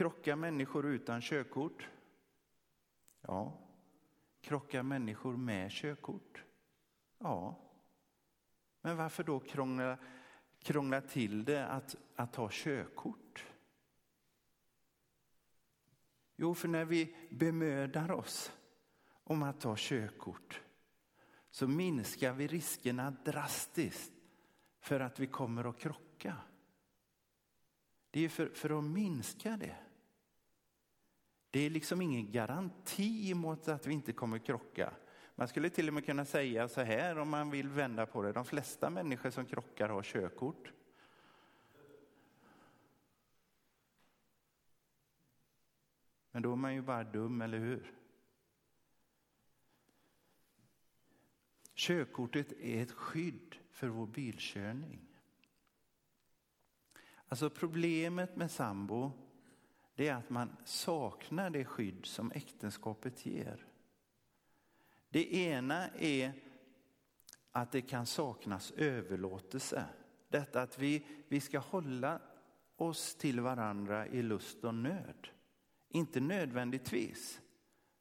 Krockar 0.00 0.36
människor 0.36 0.86
utan 0.86 1.20
körkort? 1.20 1.88
Ja. 3.20 3.58
Krockar 4.40 4.82
människor 4.82 5.36
med 5.36 5.70
körkort? 5.70 6.44
Ja. 7.18 7.60
Men 8.80 8.96
varför 8.96 9.24
då 9.24 9.40
krångla, 9.40 9.98
krångla 10.58 11.00
till 11.00 11.44
det 11.44 11.66
att, 11.66 11.96
att 12.16 12.36
ha 12.36 12.48
körkort? 12.52 13.46
Jo, 16.36 16.54
för 16.54 16.68
när 16.68 16.84
vi 16.84 17.16
bemödar 17.30 18.10
oss 18.10 18.52
om 19.24 19.42
att 19.42 19.60
ta 19.60 19.74
körkort 19.78 20.60
så 21.50 21.68
minskar 21.68 22.32
vi 22.32 22.46
riskerna 22.46 23.10
drastiskt 23.10 24.12
för 24.78 25.00
att 25.00 25.20
vi 25.20 25.26
kommer 25.26 25.64
att 25.64 25.78
krocka. 25.78 26.36
Det 28.10 28.24
är 28.24 28.28
för, 28.28 28.48
för 28.48 28.78
att 28.78 28.84
minska 28.84 29.56
det. 29.56 29.76
Det 31.50 31.60
är 31.60 31.70
liksom 31.70 32.02
ingen 32.02 32.32
garanti 32.32 33.34
mot 33.34 33.68
att 33.68 33.86
vi 33.86 33.94
inte 33.94 34.12
kommer 34.12 34.38
krocka. 34.38 34.92
Man 35.34 35.48
skulle 35.48 35.70
till 35.70 35.88
och 35.88 35.94
med 35.94 36.06
kunna 36.06 36.24
säga 36.24 36.68
så 36.68 36.80
här 36.80 37.18
om 37.18 37.28
man 37.28 37.50
vill 37.50 37.68
vända 37.68 38.06
på 38.06 38.22
det. 38.22 38.32
De 38.32 38.44
flesta 38.44 38.90
människor 38.90 39.30
som 39.30 39.46
krockar 39.46 39.88
har 39.88 40.02
körkort. 40.02 40.72
Men 46.30 46.42
då 46.42 46.52
är 46.52 46.56
man 46.56 46.74
ju 46.74 46.82
bara 46.82 47.04
dum, 47.04 47.42
eller 47.42 47.58
hur? 47.58 47.92
Körkortet 51.74 52.52
är 52.52 52.82
ett 52.82 52.92
skydd 52.92 53.56
för 53.70 53.88
vår 53.88 54.06
bilkörning. 54.06 55.00
Alltså 57.28 57.50
problemet 57.50 58.36
med 58.36 58.50
sambo 58.50 59.12
det 60.00 60.08
är 60.08 60.14
att 60.14 60.30
man 60.30 60.56
saknar 60.64 61.50
det 61.50 61.64
skydd 61.64 62.06
som 62.06 62.32
äktenskapet 62.32 63.26
ger. 63.26 63.66
Det 65.08 65.34
ena 65.34 65.88
är 65.88 66.32
att 67.52 67.72
det 67.72 67.80
kan 67.80 68.06
saknas 68.06 68.70
överlåtelse. 68.70 69.84
Detta 70.28 70.62
att 70.62 70.78
vi, 70.78 71.06
vi 71.28 71.40
ska 71.40 71.58
hålla 71.58 72.20
oss 72.76 73.14
till 73.14 73.40
varandra 73.40 74.06
i 74.06 74.22
lust 74.22 74.64
och 74.64 74.74
nöd. 74.74 75.28
Inte 75.88 76.20
nödvändigtvis. 76.20 77.40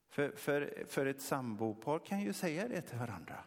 För, 0.10 0.32
för, 0.32 0.86
för 0.88 1.06
ett 1.06 1.22
sambopar 1.22 2.00
kan 2.00 2.22
ju 2.22 2.34
säga 2.34 2.68
det 2.68 2.82
till 2.82 2.98
varandra. 2.98 3.44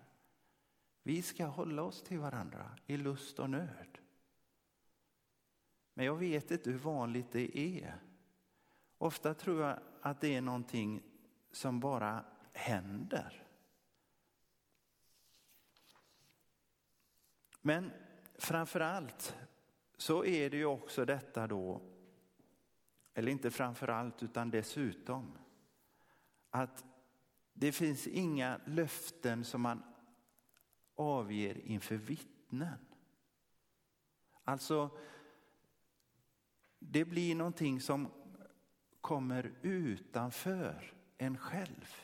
Vi 1.03 1.23
ska 1.23 1.45
hålla 1.45 1.83
oss 1.83 2.03
till 2.03 2.19
varandra 2.19 2.71
i 2.87 2.97
lust 2.97 3.39
och 3.39 3.51
nöd. 3.51 3.99
Men 5.95 6.07
jag 6.07 6.17
vet 6.17 6.51
inte 6.51 6.71
hur 6.71 6.79
vanligt 6.79 7.33
det 7.33 7.59
är. 7.59 8.12
Ofta 9.03 9.35
tror 9.35 9.63
jag 9.63 9.79
att 10.01 10.21
det 10.21 10.35
är 10.35 10.41
någonting 10.41 11.03
som 11.53 11.81
bara 11.81 12.25
händer. 12.53 13.47
Men 17.61 17.93
framför 18.35 18.81
allt 18.81 19.37
så 19.97 20.25
är 20.25 20.51
det 20.51 20.57
ju 20.57 20.65
också 20.65 21.05
detta 21.05 21.47
då, 21.47 21.83
eller 23.15 23.33
inte 23.33 23.51
framför 23.51 23.89
allt 23.89 24.23
utan 24.23 24.51
dessutom, 24.51 25.39
att 26.51 26.85
det 27.53 27.73
finns 27.73 28.07
inga 28.07 28.61
löften 28.67 29.45
som 29.45 29.61
man 29.61 29.83
avger 30.95 31.67
inför 31.67 31.97
vittnen. 31.97 32.87
Alltså, 34.45 34.99
det 36.79 37.05
blir 37.05 37.35
någonting 37.35 37.81
som 37.81 38.22
kommer 39.03 39.53
utanför 39.63 40.95
en 41.19 41.39
själv. 41.39 41.97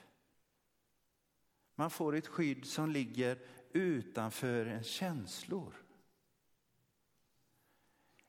Man 1.74 1.90
får 1.90 2.16
ett 2.16 2.26
skydd 2.26 2.64
som 2.66 2.90
ligger 2.90 3.38
utanför 3.72 4.66
ens 4.66 4.86
känslor. 4.86 5.74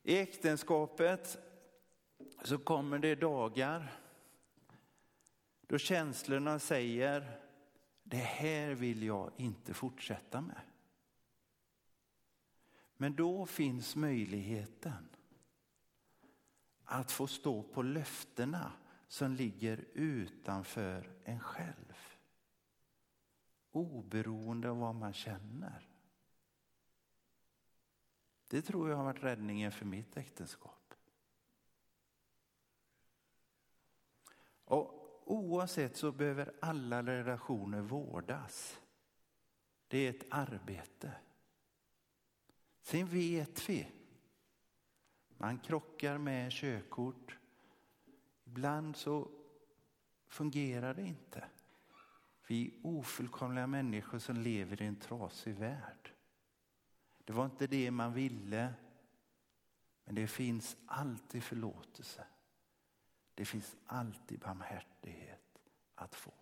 I 0.03 0.17
äktenskapet 0.17 1.37
så 2.43 2.57
kommer 2.57 2.99
det 2.99 3.15
dagar 3.15 3.99
då 5.61 5.77
känslorna 5.77 6.59
säger 6.59 7.39
det 8.03 8.17
här 8.17 8.71
vill 8.71 9.03
jag 9.03 9.31
inte 9.37 9.73
fortsätta 9.73 10.41
med. 10.41 10.61
Men 12.97 13.15
då 13.15 13.45
finns 13.45 13.95
möjligheten 13.95 15.09
att 16.91 17.11
få 17.11 17.27
stå 17.27 17.63
på 17.63 17.81
löftena 17.81 18.71
som 19.07 19.31
ligger 19.31 19.85
utanför 19.93 21.11
en 21.23 21.39
själv. 21.39 21.95
Oberoende 23.71 24.69
av 24.69 24.77
vad 24.77 24.95
man 24.95 25.13
känner. 25.13 25.89
Det 28.47 28.61
tror 28.61 28.89
jag 28.89 28.97
har 28.97 29.03
varit 29.03 29.23
räddningen 29.23 29.71
för 29.71 29.85
mitt 29.85 30.17
äktenskap. 30.17 30.93
Och 34.63 35.23
oavsett 35.25 35.97
så 35.97 36.11
behöver 36.11 36.53
alla 36.61 37.03
relationer 37.03 37.81
vårdas. 37.81 38.79
Det 39.87 39.97
är 39.97 40.09
ett 40.09 40.25
arbete. 40.29 41.11
Sen 42.81 43.07
vet 43.07 43.69
vi, 43.69 43.98
man 45.39 45.59
krockar 45.59 46.17
med 46.17 46.51
körkort. 46.51 47.37
Ibland 48.45 48.95
så 48.95 49.27
fungerar 50.27 50.93
det 50.93 51.01
inte. 51.01 51.43
Vi 52.47 52.67
är 52.67 52.71
ofullkomliga 52.87 53.67
människor 53.67 54.19
som 54.19 54.37
lever 54.37 54.81
i 54.81 54.85
en 54.85 54.95
trasig 54.95 55.55
värld. 55.55 56.11
Det 57.25 57.33
var 57.33 57.45
inte 57.45 57.67
det 57.67 57.91
man 57.91 58.13
ville, 58.13 58.73
men 60.05 60.15
det 60.15 60.27
finns 60.27 60.77
alltid 60.85 61.43
förlåtelse. 61.43 62.25
Det 63.33 63.45
finns 63.45 63.75
alltid 63.85 64.39
barmhärtighet 64.39 65.59
att 65.95 66.15
få. 66.15 66.33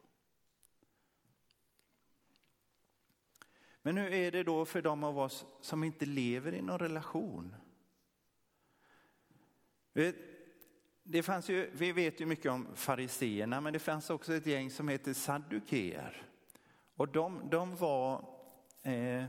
Men 3.82 3.98
hur 3.98 4.14
är 4.14 4.32
det 4.32 4.44
då 4.44 4.66
för 4.66 4.82
de 4.82 5.04
av 5.04 5.20
oss 5.20 5.46
som 5.62 5.84
inte 5.84 6.06
lever 6.06 6.54
i 6.54 6.62
någon 6.62 6.80
relation? 6.80 7.56
Det 11.04 11.24
fanns 11.24 11.50
ju, 11.50 11.70
vi 11.74 11.92
vet 11.92 12.22
ju 12.22 12.26
mycket 12.26 12.52
om 12.52 12.68
fariseerna, 12.76 13.62
men 13.62 13.74
det 13.74 13.80
fanns 13.80 14.10
också 14.10 14.34
ett 14.34 14.46
gäng 14.46 14.72
som 14.72 14.88
heter 14.88 15.14
saddukeer. 15.14 16.24
Och 16.96 17.08
de, 17.08 17.50
de 17.50 17.76
var 17.76 18.26
eh, 18.84 19.24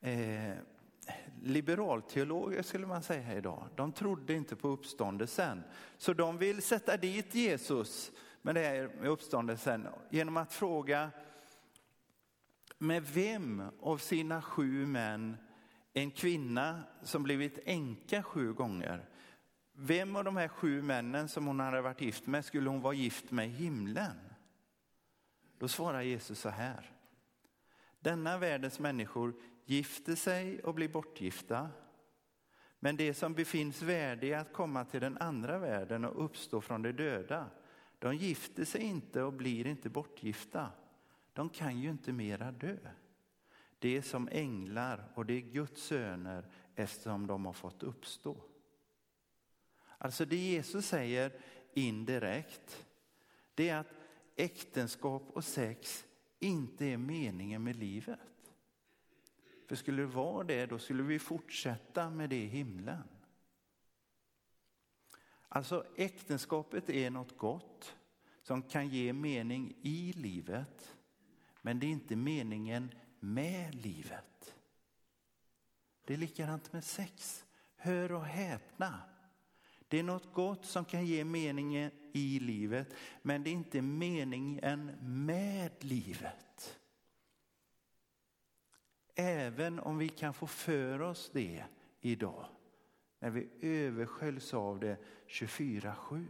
eh, 0.00 0.56
liberalteologer 1.42 2.62
skulle 2.62 2.86
man 2.86 3.02
säga 3.02 3.36
idag. 3.36 3.64
De 3.76 3.92
trodde 3.92 4.34
inte 4.34 4.56
på 4.56 4.68
uppståndelsen. 4.68 5.62
Så 5.96 6.12
de 6.12 6.38
vill 6.38 6.62
sätta 6.62 6.96
dit 6.96 7.34
Jesus 7.34 8.12
med 8.42 8.54
det 8.54 8.60
här 8.60 8.90
med 9.00 9.10
uppståndelsen 9.10 9.88
genom 10.10 10.36
att 10.36 10.52
fråga 10.52 11.10
med 12.78 13.02
vem 13.02 13.62
av 13.80 13.98
sina 13.98 14.42
sju 14.42 14.86
män 14.86 15.36
en 15.92 16.10
kvinna 16.10 16.82
som 17.02 17.22
blivit 17.22 17.58
änka 17.64 18.22
sju 18.22 18.52
gånger, 18.52 19.08
vem 19.80 20.16
av 20.16 20.24
de 20.24 20.36
här 20.36 20.48
sju 20.48 20.82
männen 20.82 21.28
som 21.28 21.46
hon 21.46 21.60
hade 21.60 21.80
varit 21.80 22.00
gift 22.00 22.26
med 22.26 22.44
skulle 22.44 22.70
hon 22.70 22.80
vara 22.80 22.94
gift 22.94 23.30
med 23.30 23.46
i 23.48 23.50
himlen? 23.50 24.16
Då 25.58 25.68
svarar 25.68 26.02
Jesus 26.02 26.40
så 26.40 26.48
här. 26.48 26.90
Denna 28.00 28.38
världens 28.38 28.78
människor 28.78 29.34
gifter 29.64 30.14
sig 30.14 30.60
och 30.62 30.74
blir 30.74 30.88
bortgifta. 30.88 31.68
Men 32.80 32.96
det 32.96 33.14
som 33.14 33.34
befinns 33.34 33.82
värdiga 33.82 34.40
att 34.40 34.52
komma 34.52 34.84
till 34.84 35.00
den 35.00 35.18
andra 35.18 35.58
världen 35.58 36.04
och 36.04 36.24
uppstå 36.24 36.60
från 36.60 36.82
de 36.82 36.92
döda, 36.92 37.50
de 37.98 38.16
gifter 38.16 38.64
sig 38.64 38.80
inte 38.80 39.22
och 39.22 39.32
blir 39.32 39.66
inte 39.66 39.90
bortgifta. 39.90 40.70
De 41.32 41.48
kan 41.48 41.80
ju 41.80 41.90
inte 41.90 42.12
mera 42.12 42.52
dö. 42.52 42.76
Det 43.78 43.96
är 43.96 44.02
som 44.02 44.28
änglar 44.32 45.12
och 45.14 45.26
det 45.26 45.34
är 45.34 45.40
Guds 45.40 45.82
söner 45.82 46.46
eftersom 46.74 47.26
de 47.26 47.46
har 47.46 47.52
fått 47.52 47.82
uppstå. 47.82 48.47
Alltså 49.98 50.24
det 50.24 50.36
Jesus 50.36 50.86
säger 50.86 51.32
indirekt, 51.74 52.86
det 53.54 53.68
är 53.68 53.78
att 53.78 53.94
äktenskap 54.36 55.22
och 55.32 55.44
sex 55.44 56.04
inte 56.38 56.86
är 56.86 56.96
meningen 56.96 57.64
med 57.64 57.76
livet. 57.76 58.18
För 59.66 59.76
skulle 59.76 60.02
det 60.02 60.08
vara 60.08 60.44
det, 60.44 60.66
då 60.66 60.78
skulle 60.78 61.02
vi 61.02 61.18
fortsätta 61.18 62.10
med 62.10 62.30
det 62.30 62.42
i 62.42 62.46
himlen. 62.46 63.02
Alltså 65.48 65.86
äktenskapet 65.96 66.90
är 66.90 67.10
något 67.10 67.36
gott 67.36 67.96
som 68.42 68.62
kan 68.62 68.88
ge 68.88 69.12
mening 69.12 69.74
i 69.82 70.12
livet. 70.12 70.96
Men 71.62 71.80
det 71.80 71.86
är 71.86 71.90
inte 71.90 72.16
meningen 72.16 72.94
med 73.20 73.74
livet. 73.74 74.54
Det 76.04 76.14
är 76.14 76.18
likadant 76.18 76.72
med 76.72 76.84
sex. 76.84 77.44
Hör 77.76 78.12
och 78.12 78.24
häpna. 78.24 79.00
Det 79.88 79.98
är 79.98 80.02
något 80.02 80.32
gott 80.32 80.64
som 80.64 80.84
kan 80.84 81.06
ge 81.06 81.24
meningen 81.24 81.90
i 82.12 82.40
livet, 82.40 82.94
men 83.22 83.42
det 83.42 83.50
är 83.50 83.52
inte 83.52 83.82
meningen 83.82 84.92
med 85.00 85.84
livet. 85.84 86.78
Även 89.14 89.80
om 89.80 89.98
vi 89.98 90.08
kan 90.08 90.34
få 90.34 90.46
för 90.46 91.00
oss 91.00 91.30
det 91.32 91.64
idag, 92.00 92.46
när 93.18 93.30
vi 93.30 93.48
översköljs 93.60 94.54
av 94.54 94.80
det 94.80 94.96
24-7. 95.28 96.26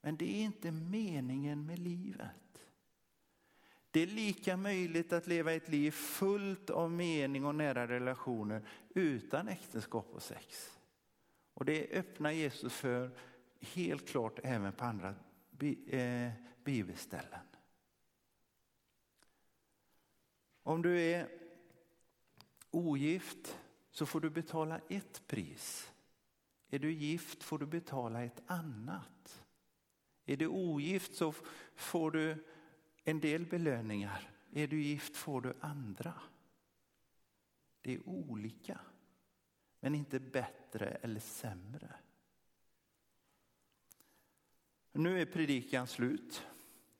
Men 0.00 0.16
det 0.16 0.24
är 0.24 0.44
inte 0.44 0.70
meningen 0.72 1.66
med 1.66 1.78
livet. 1.78 2.30
Det 3.90 4.00
är 4.00 4.06
lika 4.06 4.56
möjligt 4.56 5.12
att 5.12 5.26
leva 5.26 5.52
ett 5.52 5.68
liv 5.68 5.90
fullt 5.90 6.70
av 6.70 6.90
mening 6.90 7.44
och 7.44 7.54
nära 7.54 7.88
relationer 7.88 8.68
utan 8.94 9.48
äktenskap 9.48 10.06
och 10.14 10.22
sex. 10.22 10.70
Och 11.54 11.64
det 11.64 11.90
öppnar 11.90 12.30
Jesus 12.30 12.72
för 12.72 13.10
helt 13.60 14.08
klart 14.08 14.38
även 14.42 14.72
på 14.72 14.84
andra 14.84 15.14
eh, 15.86 16.32
bibelställen. 16.64 17.40
Om 20.62 20.82
du 20.82 21.00
är 21.00 21.28
ogift 22.70 23.58
så 23.90 24.06
får 24.06 24.20
du 24.20 24.30
betala 24.30 24.80
ett 24.88 25.26
pris. 25.26 25.92
Är 26.68 26.78
du 26.78 26.92
gift 26.92 27.42
får 27.42 27.58
du 27.58 27.66
betala 27.66 28.24
ett 28.24 28.42
annat. 28.46 29.44
Är 30.24 30.36
du 30.36 30.46
ogift 30.46 31.14
så 31.14 31.34
får 31.74 32.10
du 32.10 32.44
en 33.04 33.20
del 33.20 33.46
belöningar. 33.46 34.30
Är 34.52 34.66
du 34.66 34.82
gift 34.82 35.16
får 35.16 35.40
du 35.40 35.54
andra. 35.60 36.14
Det 37.80 37.94
är 37.94 38.08
olika, 38.08 38.80
men 39.84 39.94
inte 39.94 40.20
bättre 40.20 40.86
eller 40.86 41.20
sämre. 41.20 41.94
Nu 44.92 45.20
är 45.20 45.26
predikan 45.26 45.86
slut, 45.86 46.46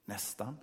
nästan. 0.04 0.58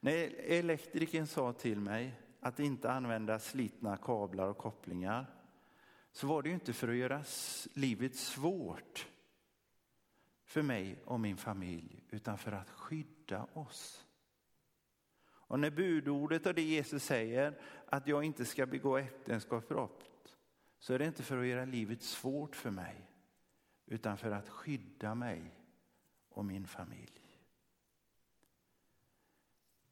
När 0.00 0.14
elektrikern 0.38 1.26
sa 1.26 1.52
till 1.52 1.80
mig 1.80 2.20
att 2.40 2.60
inte 2.60 2.90
använda 2.90 3.38
slitna 3.38 3.96
kablar 3.96 4.48
och 4.48 4.58
kopplingar 4.58 5.26
så 6.12 6.26
var 6.26 6.42
det 6.42 6.48
ju 6.48 6.54
inte 6.54 6.72
för 6.72 6.88
att 6.88 6.96
göra 6.96 7.24
livet 7.74 8.16
svårt 8.16 9.08
för 10.44 10.62
mig 10.62 11.02
och 11.04 11.20
min 11.20 11.36
familj 11.36 12.02
utan 12.10 12.38
för 12.38 12.52
att 12.52 12.70
skydda 12.70 13.46
oss. 13.52 14.06
Och 15.24 15.60
när 15.60 15.70
budordet 15.70 16.46
och 16.46 16.54
det 16.54 16.62
Jesus 16.62 17.04
säger 17.04 17.60
att 17.86 18.06
jag 18.06 18.24
inte 18.24 18.44
ska 18.44 18.66
begå 18.66 18.96
äktenskapsbrott 18.98 20.11
så 20.82 20.94
är 20.94 20.98
det 20.98 21.06
inte 21.06 21.22
för 21.22 21.38
att 21.38 21.46
göra 21.46 21.64
livet 21.64 22.02
svårt 22.02 22.56
för 22.56 22.70
mig 22.70 23.10
utan 23.86 24.16
för 24.18 24.30
att 24.30 24.48
skydda 24.48 25.14
mig 25.14 25.54
och 26.28 26.44
min 26.44 26.66
familj. 26.66 27.38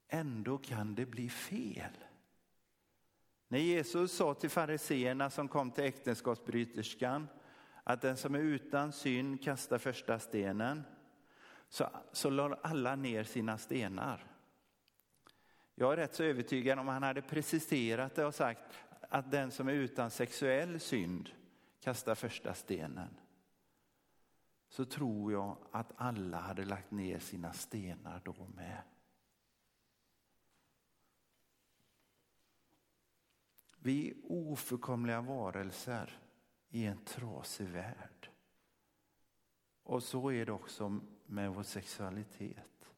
Ändå 0.09 0.59
kan 0.59 0.95
det 0.95 1.07
bli 1.07 1.29
fel. 1.29 1.93
När 3.49 3.59
Jesus 3.59 4.13
sa 4.13 4.35
till 4.35 4.51
fariseerna 4.51 5.31
som 5.31 5.49
kom 5.49 5.71
till 5.71 5.85
äktenskapsbryterskan 5.85 7.29
att 7.85 8.03
den 8.03 8.17
som 8.17 8.35
är 8.35 8.39
utan 8.39 8.93
synd 8.93 9.45
kastar 9.45 9.79
första 9.79 10.19
stenen, 10.19 10.83
så, 11.69 11.91
så 12.13 12.31
lade 12.31 12.55
alla 12.55 12.97
ner 12.97 13.25
sina 13.25 13.59
stenar. 13.59 14.25
Jag 15.75 15.93
är 15.93 15.97
rätt 15.97 16.15
så 16.15 16.23
övertygad 16.23 16.79
om 16.79 16.89
han 16.89 17.03
hade 17.03 17.23
preciserat 17.23 18.15
det 18.15 18.25
och 18.25 18.35
sagt 18.35 18.85
att 19.01 19.31
den 19.31 19.51
som 19.51 19.69
är 19.69 19.73
utan 19.73 20.11
sexuell 20.11 20.81
synd 20.81 21.31
kastar 21.81 22.15
första 22.15 22.55
stenen. 22.55 23.17
Så 24.69 24.85
tror 24.85 25.33
jag 25.33 25.57
att 25.71 25.93
alla 25.97 26.41
hade 26.41 26.65
lagt 26.65 26.91
ner 26.91 27.19
sina 27.19 27.53
stenar 27.53 28.21
då 28.25 28.49
med. 28.55 28.83
Vi 33.83 34.11
är 34.11 34.15
ofullkomliga 34.25 35.21
varelser 35.21 36.19
i 36.69 36.87
en 36.87 37.05
trasig 37.05 37.69
värld. 37.69 38.31
Och 39.83 40.03
så 40.03 40.33
är 40.33 40.47
det 40.47 40.53
också 40.53 41.01
med 41.27 41.55
vår 41.55 41.63
sexualitet. 41.63 42.93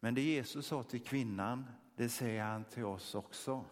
Men 0.00 0.14
det 0.14 0.22
Jesus 0.22 0.66
sa 0.66 0.82
till 0.82 1.04
kvinnan, 1.04 1.66
det 1.96 2.08
säger 2.08 2.44
han 2.44 2.64
till 2.64 2.84
oss 2.84 3.14
också. 3.14 3.64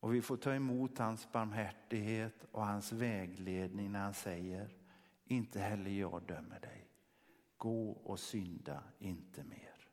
Och 0.00 0.14
vi 0.14 0.22
får 0.22 0.36
ta 0.36 0.54
emot 0.54 0.98
hans 0.98 1.32
barmhärtighet 1.32 2.44
och 2.52 2.66
hans 2.66 2.92
vägledning 2.92 3.92
när 3.92 4.00
han 4.00 4.14
säger, 4.14 4.74
inte 5.24 5.60
heller 5.60 5.90
jag 5.90 6.22
dömer 6.22 6.60
dig. 6.60 6.88
Gå 7.56 7.90
och 7.90 8.20
synda 8.20 8.82
inte 8.98 9.44
mer. 9.44 9.88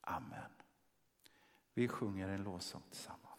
Amen. 0.00 0.50
Vi 1.74 1.88
sjunger 1.88 2.28
en 2.28 2.42
lovsång 2.42 2.82
tillsammans. 2.90 3.29